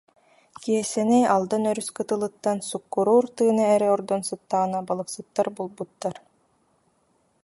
[0.61, 6.15] Киэсэни Алдан өрүс кытылыттан суккуруур тыына эрэ ордон сыттаҕына балыксыттар булбуттар